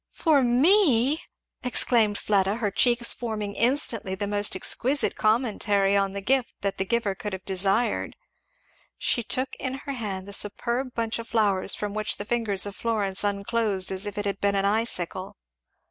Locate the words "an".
14.55-14.65